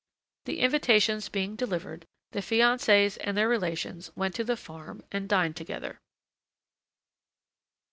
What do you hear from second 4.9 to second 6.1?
and dined together.